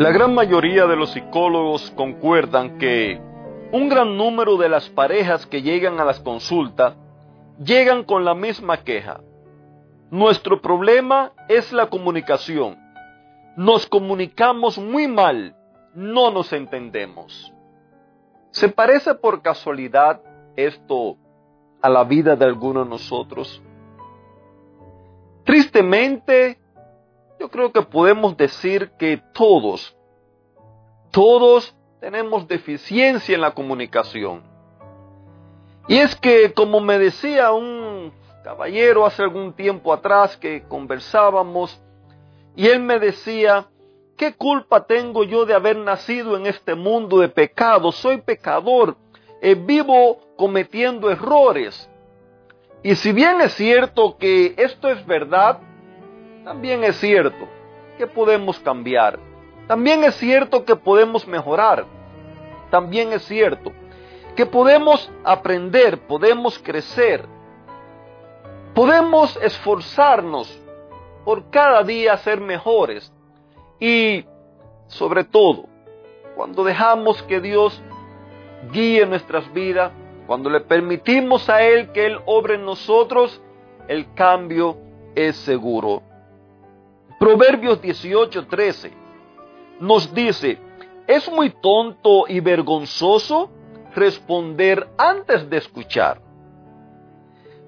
La 0.00 0.12
gran 0.12 0.34
mayoría 0.34 0.86
de 0.86 0.96
los 0.96 1.10
psicólogos 1.10 1.90
concuerdan 1.90 2.78
que 2.78 3.20
un 3.70 3.90
gran 3.90 4.16
número 4.16 4.56
de 4.56 4.70
las 4.70 4.88
parejas 4.88 5.44
que 5.44 5.60
llegan 5.60 6.00
a 6.00 6.06
las 6.06 6.20
consultas 6.20 6.94
llegan 7.62 8.04
con 8.04 8.24
la 8.24 8.34
misma 8.34 8.78
queja. 8.78 9.20
Nuestro 10.10 10.62
problema 10.62 11.34
es 11.50 11.70
la 11.74 11.90
comunicación. 11.90 12.78
Nos 13.58 13.86
comunicamos 13.86 14.78
muy 14.78 15.06
mal, 15.06 15.54
no 15.94 16.30
nos 16.30 16.50
entendemos. 16.54 17.52
¿Se 18.52 18.70
parece 18.70 19.14
por 19.16 19.42
casualidad 19.42 20.22
esto 20.56 21.18
a 21.82 21.90
la 21.90 22.04
vida 22.04 22.36
de 22.36 22.46
algunos 22.46 22.84
de 22.84 22.90
nosotros? 22.90 23.62
Tristemente, 25.44 26.58
yo 27.40 27.48
creo 27.48 27.72
que 27.72 27.80
podemos 27.80 28.36
decir 28.36 28.90
que 28.98 29.16
todos, 29.32 29.96
todos 31.10 31.74
tenemos 31.98 32.46
deficiencia 32.46 33.34
en 33.34 33.40
la 33.40 33.52
comunicación. 33.52 34.42
Y 35.88 35.96
es 35.96 36.14
que, 36.16 36.52
como 36.52 36.80
me 36.80 36.98
decía 36.98 37.50
un 37.52 38.12
caballero 38.44 39.06
hace 39.06 39.22
algún 39.22 39.54
tiempo 39.54 39.90
atrás 39.90 40.36
que 40.36 40.64
conversábamos, 40.68 41.80
y 42.54 42.66
él 42.66 42.80
me 42.80 42.98
decía, 42.98 43.68
¿qué 44.18 44.34
culpa 44.34 44.84
tengo 44.84 45.24
yo 45.24 45.46
de 45.46 45.54
haber 45.54 45.78
nacido 45.78 46.36
en 46.36 46.44
este 46.46 46.74
mundo 46.74 47.20
de 47.20 47.30
pecado? 47.30 47.90
Soy 47.90 48.20
pecador, 48.20 48.98
eh, 49.40 49.54
vivo 49.54 50.20
cometiendo 50.36 51.10
errores. 51.10 51.88
Y 52.82 52.96
si 52.96 53.12
bien 53.12 53.40
es 53.40 53.54
cierto 53.54 54.18
que 54.18 54.54
esto 54.58 54.90
es 54.90 55.06
verdad, 55.06 55.60
también 56.44 56.84
es 56.84 56.96
cierto 56.96 57.48
que 57.98 58.06
podemos 58.06 58.58
cambiar. 58.60 59.18
También 59.66 60.02
es 60.04 60.14
cierto 60.16 60.64
que 60.64 60.74
podemos 60.74 61.26
mejorar. 61.26 61.84
También 62.70 63.12
es 63.12 63.22
cierto 63.24 63.72
que 64.34 64.46
podemos 64.46 65.10
aprender, 65.24 65.98
podemos 66.06 66.58
crecer. 66.58 67.26
Podemos 68.74 69.36
esforzarnos 69.42 70.60
por 71.24 71.50
cada 71.50 71.82
día 71.82 72.16
ser 72.18 72.40
mejores. 72.40 73.12
Y 73.78 74.24
sobre 74.86 75.24
todo, 75.24 75.66
cuando 76.36 76.64
dejamos 76.64 77.22
que 77.24 77.40
Dios 77.40 77.82
guíe 78.72 79.04
nuestras 79.06 79.52
vidas, 79.52 79.92
cuando 80.26 80.48
le 80.48 80.60
permitimos 80.60 81.48
a 81.50 81.62
Él 81.62 81.92
que 81.92 82.06
Él 82.06 82.18
obre 82.24 82.54
en 82.54 82.64
nosotros, 82.64 83.42
el 83.88 84.12
cambio 84.14 84.78
es 85.14 85.36
seguro. 85.36 86.02
Proverbios 87.20 87.82
18:13 87.82 88.92
nos 89.78 90.14
dice, 90.14 90.58
es 91.06 91.30
muy 91.30 91.50
tonto 91.50 92.24
y 92.26 92.40
vergonzoso 92.40 93.50
responder 93.94 94.88
antes 94.96 95.50
de 95.50 95.58
escuchar. 95.58 96.22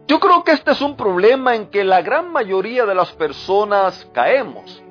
Yo 0.09 0.19
creo 0.21 0.43
que 0.43 0.53
este 0.53 0.71
es 0.71 0.81
un 0.81 0.97
problema 0.97 1.55
en 1.55 1.67
que 1.67 1.85
la 1.85 2.01
gran 2.01 2.33
mayoría 2.33 2.87
de 2.87 2.95
las 2.95 3.13
personas 3.13 4.09
caemos. 4.15 4.83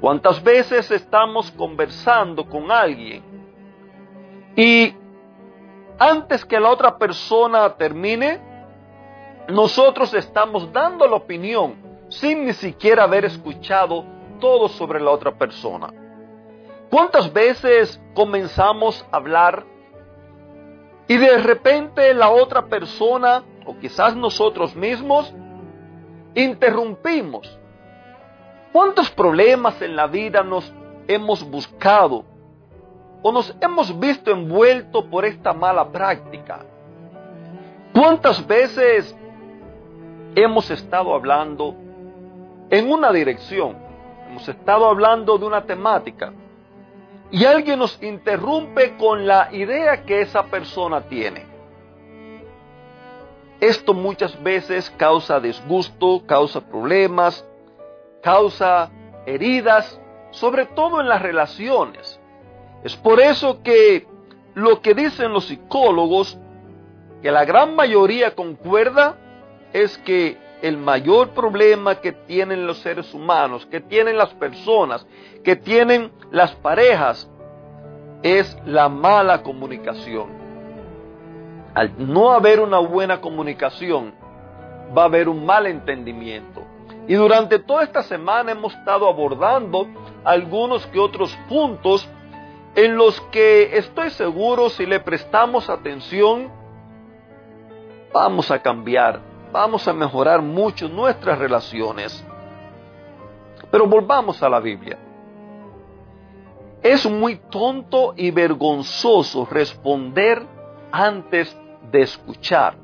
¿Cuántas 0.00 0.42
veces 0.42 0.90
estamos 0.90 1.50
conversando 1.50 2.48
con 2.48 2.72
alguien 2.72 3.22
y 4.56 4.94
antes 5.98 6.46
que 6.46 6.58
la 6.58 6.70
otra 6.70 6.96
persona 6.96 7.76
termine, 7.76 8.40
nosotros 9.48 10.14
estamos 10.14 10.72
dando 10.72 11.06
la 11.06 11.16
opinión 11.16 11.85
sin 12.08 12.46
ni 12.46 12.52
siquiera 12.52 13.04
haber 13.04 13.24
escuchado 13.24 14.04
todo 14.40 14.68
sobre 14.68 15.00
la 15.00 15.10
otra 15.10 15.32
persona. 15.36 15.92
¿Cuántas 16.90 17.32
veces 17.32 18.00
comenzamos 18.14 19.04
a 19.10 19.16
hablar 19.16 19.64
y 21.08 21.16
de 21.16 21.38
repente 21.38 22.14
la 22.14 22.30
otra 22.30 22.66
persona, 22.66 23.44
o 23.64 23.76
quizás 23.78 24.14
nosotros 24.14 24.74
mismos, 24.76 25.32
interrumpimos? 26.34 27.58
¿Cuántos 28.72 29.10
problemas 29.10 29.80
en 29.82 29.96
la 29.96 30.06
vida 30.06 30.42
nos 30.42 30.72
hemos 31.08 31.42
buscado 31.48 32.24
o 33.22 33.32
nos 33.32 33.54
hemos 33.60 33.98
visto 33.98 34.30
envueltos 34.30 35.04
por 35.04 35.24
esta 35.24 35.52
mala 35.52 35.90
práctica? 35.90 36.64
¿Cuántas 37.92 38.46
veces 38.46 39.16
hemos 40.34 40.70
estado 40.70 41.14
hablando 41.14 41.74
en 42.70 42.90
una 42.90 43.12
dirección. 43.12 43.76
Hemos 44.28 44.48
estado 44.48 44.86
hablando 44.86 45.38
de 45.38 45.46
una 45.46 45.64
temática 45.64 46.32
y 47.30 47.44
alguien 47.44 47.78
nos 47.78 48.00
interrumpe 48.02 48.96
con 48.96 49.26
la 49.26 49.48
idea 49.52 50.04
que 50.04 50.20
esa 50.20 50.44
persona 50.44 51.02
tiene. 51.02 51.44
Esto 53.60 53.94
muchas 53.94 54.40
veces 54.42 54.90
causa 54.96 55.40
disgusto, 55.40 56.22
causa 56.26 56.60
problemas, 56.60 57.44
causa 58.22 58.90
heridas, 59.24 60.00
sobre 60.30 60.66
todo 60.66 61.00
en 61.00 61.08
las 61.08 61.22
relaciones. 61.22 62.20
Es 62.84 62.94
por 62.96 63.20
eso 63.20 63.62
que 63.62 64.06
lo 64.54 64.82
que 64.82 64.94
dicen 64.94 65.32
los 65.32 65.46
psicólogos, 65.46 66.38
que 67.22 67.30
la 67.30 67.44
gran 67.44 67.74
mayoría 67.74 68.34
concuerda, 68.34 69.16
es 69.72 69.96
que 69.98 70.36
el 70.62 70.78
mayor 70.78 71.30
problema 71.30 71.96
que 71.96 72.12
tienen 72.12 72.66
los 72.66 72.78
seres 72.78 73.12
humanos, 73.12 73.66
que 73.66 73.80
tienen 73.80 74.16
las 74.16 74.32
personas, 74.34 75.06
que 75.44 75.56
tienen 75.56 76.10
las 76.30 76.54
parejas, 76.56 77.30
es 78.22 78.56
la 78.64 78.88
mala 78.88 79.42
comunicación. 79.42 80.28
Al 81.74 81.92
no 81.98 82.32
haber 82.32 82.60
una 82.60 82.78
buena 82.78 83.20
comunicación, 83.20 84.14
va 84.96 85.02
a 85.02 85.06
haber 85.06 85.28
un 85.28 85.44
mal 85.44 85.66
entendimiento. 85.66 86.62
Y 87.06 87.14
durante 87.14 87.58
toda 87.58 87.84
esta 87.84 88.02
semana 88.02 88.52
hemos 88.52 88.74
estado 88.74 89.08
abordando 89.08 89.86
algunos 90.24 90.86
que 90.86 90.98
otros 90.98 91.36
puntos 91.48 92.08
en 92.74 92.96
los 92.96 93.20
que 93.30 93.76
estoy 93.78 94.10
seguro 94.10 94.70
si 94.70 94.86
le 94.86 95.00
prestamos 95.00 95.70
atención, 95.70 96.50
vamos 98.12 98.50
a 98.50 98.60
cambiar 98.60 99.35
vamos 99.56 99.88
a 99.88 99.92
mejorar 99.94 100.42
mucho 100.42 100.86
nuestras 100.86 101.38
relaciones. 101.38 102.24
Pero 103.70 103.86
volvamos 103.86 104.42
a 104.42 104.50
la 104.50 104.60
Biblia. 104.60 104.98
Es 106.82 107.08
muy 107.08 107.36
tonto 107.50 108.12
y 108.16 108.30
vergonzoso 108.30 109.48
responder 109.50 110.42
antes 110.92 111.56
de 111.90 112.02
escuchar. 112.02 112.76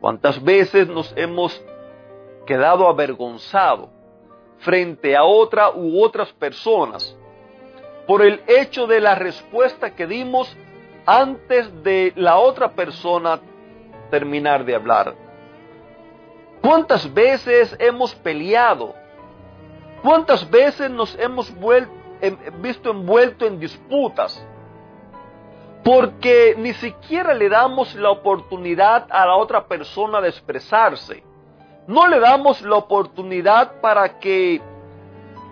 ¿Cuántas 0.00 0.42
veces 0.42 0.88
nos 0.88 1.12
hemos 1.16 1.62
quedado 2.46 2.88
avergonzados 2.88 3.90
frente 4.60 5.14
a 5.14 5.24
otra 5.24 5.70
u 5.70 6.02
otras 6.02 6.32
personas 6.32 7.14
por 8.06 8.22
el 8.22 8.40
hecho 8.46 8.86
de 8.86 9.00
la 9.00 9.14
respuesta 9.14 9.94
que 9.94 10.06
dimos 10.06 10.56
antes 11.04 11.82
de 11.82 12.14
la 12.16 12.38
otra 12.38 12.72
persona 12.72 13.38
terminar 14.10 14.64
de 14.64 14.74
hablar? 14.74 15.25
¿Cuántas 16.66 17.14
veces 17.14 17.76
hemos 17.78 18.12
peleado? 18.16 18.92
¿Cuántas 20.02 20.50
veces 20.50 20.90
nos 20.90 21.16
hemos 21.16 21.52
visto 22.60 22.90
envuelto 22.90 23.46
en 23.46 23.60
disputas? 23.60 24.44
Porque 25.84 26.56
ni 26.58 26.74
siquiera 26.74 27.34
le 27.34 27.48
damos 27.48 27.94
la 27.94 28.10
oportunidad 28.10 29.06
a 29.10 29.26
la 29.26 29.36
otra 29.36 29.68
persona 29.68 30.20
de 30.20 30.28
expresarse. 30.28 31.22
No 31.86 32.08
le 32.08 32.18
damos 32.18 32.60
la 32.62 32.74
oportunidad 32.74 33.80
para 33.80 34.18
que 34.18 34.60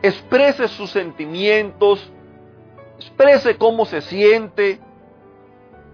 exprese 0.02 0.67
sus 0.67 0.90
sentimientos, 0.90 2.10
exprese 2.99 3.56
cómo 3.56 3.84
se 3.84 4.00
siente, 4.00 4.81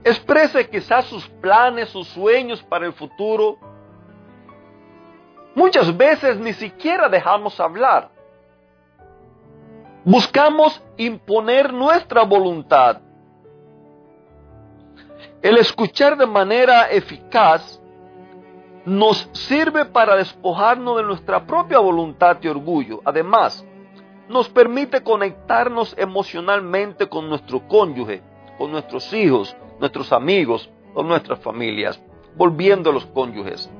exprese 0.02 0.66
quizás 0.70 1.04
sus 1.04 1.28
planes, 1.28 1.90
sus 1.90 2.08
sueños 2.08 2.62
para 2.62 2.86
el 2.86 2.94
futuro. 2.94 3.58
Muchas 5.60 5.94
veces 5.94 6.38
ni 6.38 6.54
siquiera 6.54 7.10
dejamos 7.10 7.60
hablar. 7.60 8.08
Buscamos 10.06 10.82
imponer 10.96 11.70
nuestra 11.70 12.22
voluntad. 12.22 13.02
El 15.42 15.58
escuchar 15.58 16.16
de 16.16 16.24
manera 16.24 16.90
eficaz 16.90 17.78
nos 18.86 19.28
sirve 19.34 19.84
para 19.84 20.16
despojarnos 20.16 20.96
de 20.96 21.02
nuestra 21.02 21.44
propia 21.44 21.78
voluntad 21.78 22.38
y 22.40 22.48
orgullo. 22.48 23.02
Además, 23.04 23.62
nos 24.30 24.48
permite 24.48 25.02
conectarnos 25.02 25.94
emocionalmente 25.98 27.06
con 27.06 27.28
nuestro 27.28 27.68
cónyuge, 27.68 28.22
con 28.56 28.72
nuestros 28.72 29.12
hijos, 29.12 29.54
nuestros 29.78 30.10
amigos 30.10 30.70
o 30.94 31.02
nuestras 31.02 31.38
familias, 31.40 32.02
volviendo 32.34 32.88
a 32.88 32.94
los 32.94 33.04
cónyuges. 33.04 33.70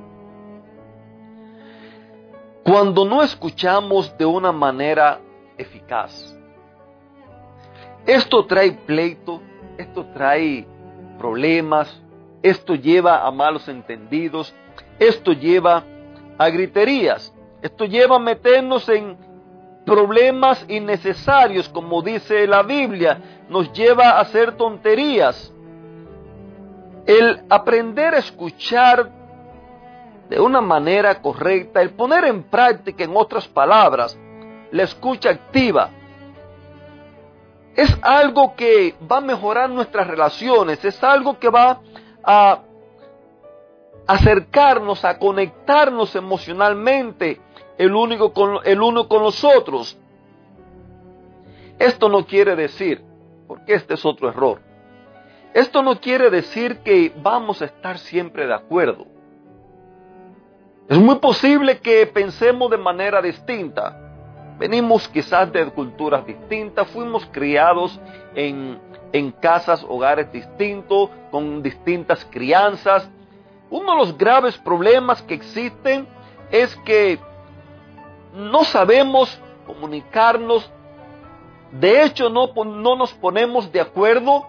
Cuando 2.63 3.05
no 3.05 3.23
escuchamos 3.23 4.15
de 4.17 4.25
una 4.25 4.51
manera 4.51 5.19
eficaz, 5.57 6.37
esto 8.05 8.45
trae 8.45 8.71
pleito, 8.71 9.41
esto 9.77 10.05
trae 10.13 10.67
problemas, 11.17 12.01
esto 12.43 12.75
lleva 12.75 13.25
a 13.25 13.31
malos 13.31 13.67
entendidos, 13.67 14.53
esto 14.99 15.33
lleva 15.33 15.83
a 16.37 16.49
griterías, 16.49 17.33
esto 17.61 17.85
lleva 17.85 18.17
a 18.17 18.19
meternos 18.19 18.87
en 18.89 19.17
problemas 19.85 20.63
innecesarios, 20.67 21.67
como 21.69 22.01
dice 22.01 22.47
la 22.47 22.63
Biblia, 22.63 23.43
nos 23.49 23.71
lleva 23.73 24.11
a 24.11 24.21
hacer 24.21 24.53
tonterías. 24.53 25.53
El 27.05 27.43
aprender 27.49 28.13
a 28.13 28.19
escuchar 28.19 29.20
de 30.31 30.39
una 30.39 30.61
manera 30.61 31.21
correcta, 31.21 31.81
el 31.81 31.89
poner 31.89 32.23
en 32.23 32.43
práctica, 32.43 33.03
en 33.03 33.11
otras 33.17 33.49
palabras, 33.49 34.17
la 34.71 34.83
escucha 34.83 35.29
activa, 35.29 35.89
es 37.75 37.97
algo 38.01 38.55
que 38.55 38.95
va 39.11 39.17
a 39.17 39.21
mejorar 39.21 39.69
nuestras 39.69 40.07
relaciones, 40.07 40.85
es 40.85 41.03
algo 41.03 41.37
que 41.37 41.49
va 41.49 41.81
a 42.23 42.61
acercarnos, 44.07 45.03
a 45.03 45.19
conectarnos 45.19 46.15
emocionalmente 46.15 47.41
el, 47.77 47.93
único 47.93 48.31
con, 48.31 48.59
el 48.63 48.81
uno 48.81 49.09
con 49.09 49.23
los 49.23 49.43
otros. 49.43 49.97
Esto 51.77 52.07
no 52.07 52.25
quiere 52.25 52.55
decir, 52.55 53.03
porque 53.49 53.73
este 53.73 53.95
es 53.95 54.05
otro 54.05 54.29
error, 54.29 54.61
esto 55.53 55.83
no 55.83 55.99
quiere 55.99 56.29
decir 56.29 56.77
que 56.85 57.13
vamos 57.21 57.61
a 57.61 57.65
estar 57.65 57.97
siempre 57.97 58.47
de 58.47 58.53
acuerdo. 58.53 59.10
Es 60.87 60.97
muy 60.97 61.15
posible 61.15 61.79
que 61.79 62.05
pensemos 62.07 62.69
de 62.69 62.77
manera 62.77 63.21
distinta. 63.21 63.97
Venimos 64.59 65.07
quizás 65.07 65.51
de 65.51 65.65
culturas 65.71 66.25
distintas, 66.25 66.87
fuimos 66.89 67.25
criados 67.31 67.99
en, 68.35 68.79
en 69.11 69.31
casas, 69.31 69.83
hogares 69.87 70.31
distintos, 70.31 71.09
con 71.31 71.63
distintas 71.63 72.25
crianzas. 72.25 73.09
Uno 73.69 73.93
de 73.93 73.97
los 73.97 74.17
graves 74.17 74.57
problemas 74.57 75.21
que 75.21 75.33
existen 75.33 76.07
es 76.51 76.75
que 76.77 77.17
no 78.33 78.63
sabemos 78.63 79.39
comunicarnos, 79.65 80.69
de 81.71 82.03
hecho 82.03 82.29
no, 82.29 82.51
no 82.65 82.95
nos 82.95 83.13
ponemos 83.13 83.71
de 83.71 83.81
acuerdo 83.81 84.45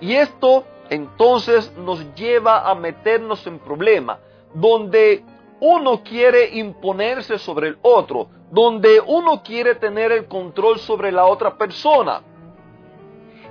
y 0.00 0.14
esto 0.14 0.64
entonces 0.88 1.70
nos 1.76 2.14
lleva 2.14 2.70
a 2.70 2.74
meternos 2.74 3.46
en 3.46 3.58
problemas, 3.58 4.18
donde 4.54 5.22
uno 5.60 6.02
quiere 6.02 6.50
imponerse 6.58 7.38
sobre 7.38 7.68
el 7.68 7.78
otro, 7.82 8.28
donde 8.50 9.00
uno 9.00 9.42
quiere 9.42 9.74
tener 9.74 10.12
el 10.12 10.26
control 10.26 10.78
sobre 10.78 11.12
la 11.12 11.26
otra 11.26 11.56
persona. 11.56 12.22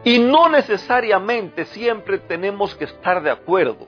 Y 0.04 0.20
no 0.20 0.50
necesariamente 0.50 1.66
siempre 1.66 2.20
tenemos 2.20 2.76
que 2.76 2.86
estar 2.86 3.22
de 3.22 3.32
acuerdo. 3.32 3.88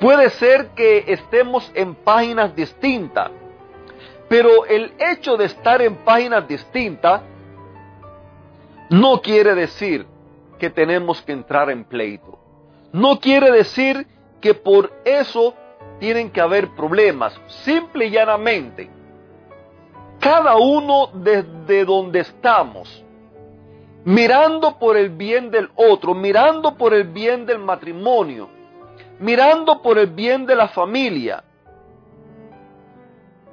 Puede 0.00 0.30
ser 0.30 0.68
que 0.68 1.04
estemos 1.08 1.70
en 1.74 1.94
páginas 1.94 2.54
distintas, 2.54 3.30
pero 4.28 4.64
el 4.66 4.92
hecho 4.98 5.36
de 5.36 5.46
estar 5.46 5.82
en 5.82 5.96
páginas 5.96 6.46
distintas 6.46 7.22
no 8.90 9.20
quiere 9.20 9.54
decir 9.54 10.06
que 10.58 10.70
tenemos 10.70 11.20
que 11.22 11.32
entrar 11.32 11.70
en 11.70 11.84
pleito. 11.84 12.38
No 12.92 13.20
quiere 13.20 13.50
decir 13.50 14.06
que 14.40 14.54
por 14.54 14.92
eso 15.04 15.54
tienen 15.98 16.30
que 16.30 16.40
haber 16.40 16.68
problemas. 16.74 17.38
Simple 17.64 18.06
y 18.06 18.10
llanamente, 18.10 18.90
cada 20.20 20.56
uno 20.56 21.10
desde 21.12 21.84
donde 21.84 22.20
estamos, 22.20 23.04
mirando 24.04 24.78
por 24.78 24.96
el 24.96 25.10
bien 25.10 25.50
del 25.50 25.70
otro, 25.74 26.14
mirando 26.14 26.76
por 26.76 26.94
el 26.94 27.04
bien 27.04 27.46
del 27.46 27.58
matrimonio, 27.58 28.48
mirando 29.18 29.82
por 29.82 29.98
el 29.98 30.08
bien 30.08 30.46
de 30.46 30.56
la 30.56 30.68
familia, 30.68 31.44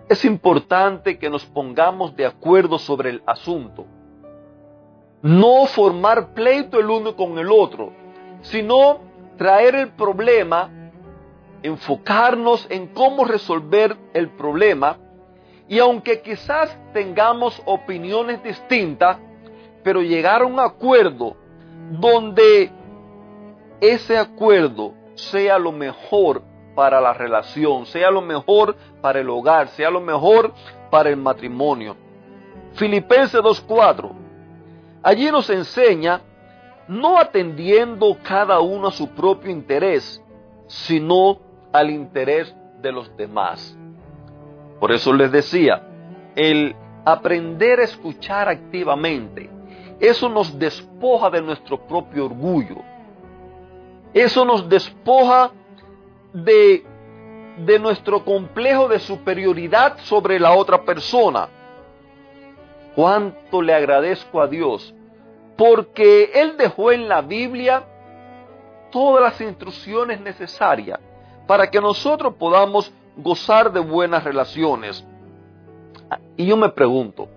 es 0.07 0.23
importante 0.23 1.17
que 1.17 1.29
nos 1.29 1.45
pongamos 1.45 2.15
de 2.15 2.25
acuerdo 2.25 2.77
sobre 2.77 3.09
el 3.09 3.23
asunto. 3.25 3.85
No 5.23 5.65
formar 5.65 6.33
pleito 6.35 6.79
el 6.79 6.89
uno 6.89 7.15
con 7.15 7.39
el 7.39 7.51
otro, 7.51 7.91
sino 8.41 8.99
traer 9.37 9.73
el 9.73 9.89
problema 9.93 10.69
enfocarnos 11.65 12.67
en 12.69 12.87
cómo 12.87 13.25
resolver 13.25 13.97
el 14.13 14.29
problema 14.29 14.97
y 15.67 15.79
aunque 15.79 16.21
quizás 16.21 16.77
tengamos 16.93 17.61
opiniones 17.65 18.43
distintas, 18.43 19.17
pero 19.83 20.01
llegar 20.01 20.43
a 20.43 20.45
un 20.45 20.59
acuerdo 20.59 21.35
donde 21.91 22.71
ese 23.81 24.17
acuerdo 24.17 24.93
sea 25.15 25.57
lo 25.57 25.71
mejor 25.71 26.43
para 26.75 27.01
la 27.01 27.13
relación, 27.13 27.85
sea 27.85 28.11
lo 28.11 28.21
mejor 28.21 28.75
para 29.01 29.19
el 29.19 29.29
hogar, 29.29 29.69
sea 29.69 29.89
lo 29.89 30.01
mejor 30.01 30.53
para 30.91 31.09
el 31.09 31.17
matrimonio. 31.17 31.95
Filipenses 32.73 33.41
2.4. 33.41 34.11
Allí 35.01 35.31
nos 35.31 35.49
enseña 35.49 36.21
no 36.87 37.17
atendiendo 37.17 38.17
cada 38.23 38.59
uno 38.59 38.89
a 38.89 38.91
su 38.91 39.09
propio 39.09 39.49
interés, 39.49 40.21
sino 40.67 41.39
al 41.77 41.89
interés 41.89 42.55
de 42.81 42.91
los 42.91 43.15
demás. 43.17 43.77
Por 44.79 44.91
eso 44.91 45.13
les 45.13 45.31
decía, 45.31 45.81
el 46.35 46.75
aprender 47.05 47.79
a 47.79 47.83
escuchar 47.83 48.49
activamente, 48.49 49.49
eso 49.99 50.29
nos 50.29 50.57
despoja 50.57 51.29
de 51.29 51.41
nuestro 51.41 51.79
propio 51.85 52.25
orgullo. 52.25 52.77
Eso 54.13 54.45
nos 54.45 54.67
despoja 54.69 55.51
de, 56.33 56.85
de 57.65 57.79
nuestro 57.79 58.23
complejo 58.23 58.87
de 58.87 58.99
superioridad 58.99 59.97
sobre 59.99 60.39
la 60.39 60.53
otra 60.53 60.83
persona. 60.83 61.49
Cuánto 62.95 63.61
le 63.61 63.73
agradezco 63.73 64.41
a 64.41 64.47
Dios 64.47 64.93
porque 65.57 66.31
Él 66.33 66.57
dejó 66.57 66.91
en 66.91 67.07
la 67.07 67.21
Biblia 67.21 67.83
todas 68.91 69.21
las 69.23 69.41
instrucciones 69.41 70.19
necesarias 70.19 70.99
para 71.47 71.69
que 71.69 71.79
nosotros 71.79 72.35
podamos 72.35 72.91
gozar 73.17 73.71
de 73.71 73.79
buenas 73.79 74.23
relaciones. 74.23 75.05
Y 76.37 76.45
yo 76.45 76.57
me 76.57 76.69
pregunto, 76.69 77.27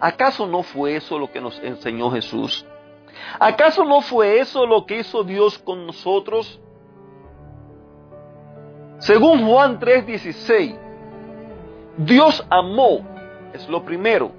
¿acaso 0.00 0.46
no 0.46 0.62
fue 0.62 0.96
eso 0.96 1.18
lo 1.18 1.30
que 1.30 1.40
nos 1.40 1.58
enseñó 1.60 2.10
Jesús? 2.10 2.66
¿Acaso 3.38 3.84
no 3.84 4.00
fue 4.00 4.40
eso 4.40 4.66
lo 4.66 4.86
que 4.86 5.00
hizo 5.00 5.22
Dios 5.24 5.58
con 5.58 5.86
nosotros? 5.86 6.60
Según 8.98 9.46
Juan 9.46 9.78
3:16, 9.78 10.76
Dios 11.96 12.44
amó, 12.50 13.00
es 13.52 13.68
lo 13.68 13.84
primero. 13.84 14.32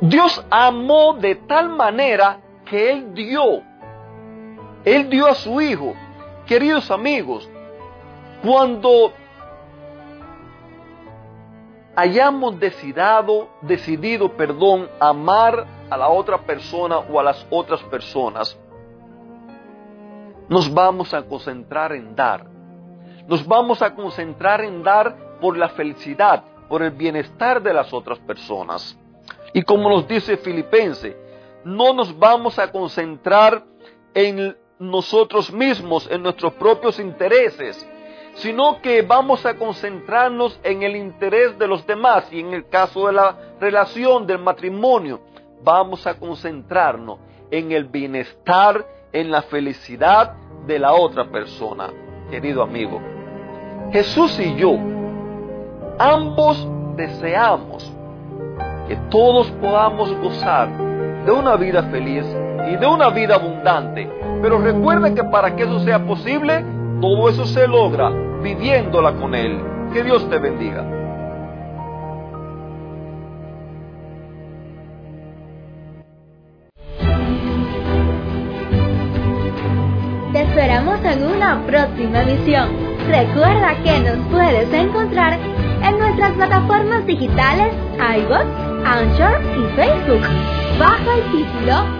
Dios 0.00 0.44
amó 0.50 1.14
de 1.14 1.34
tal 1.34 1.68
manera 1.68 2.40
que 2.64 2.90
Él 2.90 3.14
dio, 3.14 3.62
Él 4.84 5.10
dio 5.10 5.26
a 5.26 5.34
su 5.34 5.60
Hijo 5.60 5.94
Queridos 6.50 6.90
amigos, 6.90 7.48
cuando 8.42 9.12
hayamos 11.94 12.58
decidido, 12.58 13.48
decidido, 13.62 14.36
perdón, 14.36 14.88
amar 14.98 15.64
a 15.88 15.96
la 15.96 16.08
otra 16.08 16.38
persona 16.38 16.98
o 16.98 17.20
a 17.20 17.22
las 17.22 17.46
otras 17.50 17.80
personas, 17.84 18.58
nos 20.48 20.74
vamos 20.74 21.14
a 21.14 21.22
concentrar 21.22 21.92
en 21.92 22.16
dar. 22.16 22.44
Nos 23.28 23.46
vamos 23.46 23.80
a 23.80 23.94
concentrar 23.94 24.64
en 24.64 24.82
dar 24.82 25.38
por 25.40 25.56
la 25.56 25.68
felicidad, 25.68 26.42
por 26.68 26.82
el 26.82 26.90
bienestar 26.90 27.62
de 27.62 27.72
las 27.72 27.92
otras 27.92 28.18
personas. 28.18 28.98
Y 29.52 29.62
como 29.62 29.88
nos 29.88 30.08
dice 30.08 30.36
Filipense, 30.36 31.16
no 31.62 31.92
nos 31.92 32.18
vamos 32.18 32.58
a 32.58 32.72
concentrar 32.72 33.64
en 34.14 34.56
nosotros 34.80 35.52
mismos, 35.52 36.08
en 36.10 36.22
nuestros 36.22 36.54
propios 36.54 36.98
intereses, 36.98 37.86
sino 38.34 38.80
que 38.80 39.02
vamos 39.02 39.44
a 39.44 39.54
concentrarnos 39.54 40.58
en 40.62 40.82
el 40.82 40.96
interés 40.96 41.58
de 41.58 41.68
los 41.68 41.86
demás 41.86 42.26
y 42.32 42.40
en 42.40 42.54
el 42.54 42.66
caso 42.68 43.06
de 43.06 43.12
la 43.12 43.36
relación 43.60 44.26
del 44.26 44.38
matrimonio, 44.38 45.20
vamos 45.62 46.06
a 46.06 46.14
concentrarnos 46.14 47.18
en 47.50 47.72
el 47.72 47.84
bienestar, 47.84 48.86
en 49.12 49.30
la 49.30 49.42
felicidad 49.42 50.34
de 50.66 50.78
la 50.78 50.94
otra 50.94 51.30
persona. 51.30 51.90
Querido 52.30 52.62
amigo, 52.62 53.02
Jesús 53.92 54.38
y 54.40 54.54
yo, 54.54 54.78
ambos 55.98 56.66
deseamos 56.96 57.92
que 58.88 58.96
todos 59.10 59.50
podamos 59.60 60.10
gozar 60.20 60.70
de 61.26 61.32
una 61.32 61.56
vida 61.56 61.82
feliz 61.90 62.24
y 62.68 62.76
de 62.76 62.86
una 62.86 63.10
vida 63.10 63.36
abundante. 63.36 64.08
Pero 64.42 64.58
recuerde 64.58 65.14
que 65.14 65.24
para 65.24 65.54
que 65.54 65.64
eso 65.64 65.80
sea 65.80 66.04
posible, 66.04 66.64
todo 67.00 67.28
eso 67.28 67.44
se 67.46 67.66
logra 67.66 68.10
viviéndola 68.42 69.12
con 69.12 69.34
Él. 69.34 69.60
Que 69.92 70.02
Dios 70.02 70.28
te 70.30 70.38
bendiga. 70.38 70.84
Te 80.32 80.42
esperamos 80.42 81.04
en 81.04 81.26
una 81.26 81.60
próxima 81.66 82.22
emisión. 82.22 82.68
Recuerda 83.08 83.74
que 83.82 83.98
nos 83.98 84.26
puedes 84.28 84.72
encontrar 84.72 85.38
en 85.82 85.98
nuestras 85.98 86.32
plataformas 86.32 87.04
digitales 87.06 87.74
iBox, 87.98 88.46
Anchor 88.84 89.40
y 89.58 89.76
Facebook. 89.76 90.22
Bajo 90.78 91.12
el 91.12 91.22
título 91.32 91.99